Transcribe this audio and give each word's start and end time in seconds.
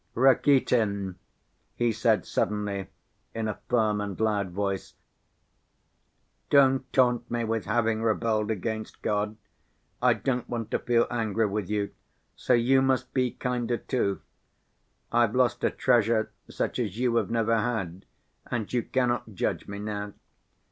"Rakitin," 0.15 1.17
he 1.75 1.91
said 1.91 2.25
suddenly, 2.25 2.87
in 3.35 3.47
a 3.47 3.59
firm 3.69 4.01
and 4.01 4.19
loud 4.19 4.49
voice; 4.49 4.95
"don't 6.49 6.91
taunt 6.91 7.29
me 7.29 7.43
with 7.43 7.65
having 7.65 8.01
rebelled 8.01 8.49
against 8.49 9.03
God. 9.03 9.37
I 10.01 10.15
don't 10.15 10.49
want 10.49 10.71
to 10.71 10.79
feel 10.79 11.05
angry 11.11 11.45
with 11.45 11.69
you, 11.69 11.91
so 12.35 12.53
you 12.53 12.81
must 12.81 13.13
be 13.13 13.33
kinder, 13.33 13.77
too, 13.77 14.21
I've 15.11 15.35
lost 15.35 15.63
a 15.63 15.69
treasure 15.69 16.31
such 16.49 16.79
as 16.79 16.97
you 16.97 17.17
have 17.17 17.29
never 17.29 17.57
had, 17.59 18.07
and 18.49 18.73
you 18.73 18.81
cannot 18.81 19.35
judge 19.35 19.67
me 19.67 19.77
now. 19.77 20.13